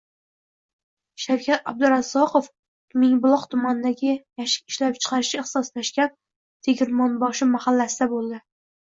[1.25, 2.47] Shavkat Abdurazzoqov
[3.03, 6.11] Mingbuloq tumanidagi yashik ishlab chiqarishga ixtisoslashgan
[6.69, 8.41] “Tegirmonboshi” mahallasida bo‘ldi